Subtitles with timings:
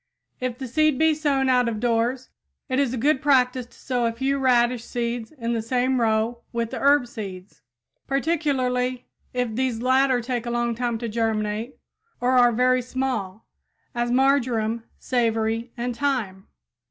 [0.39, 2.29] If the seed be sown out of doors,
[2.69, 6.41] it is a good practice to sow a few radish seeds in the same row
[6.51, 7.61] with the herb seeds,
[8.07, 11.77] particularly if these latter take a long time to germinate
[12.19, 13.45] or are very small,
[13.93, 16.47] as marjoram, savory and thyme.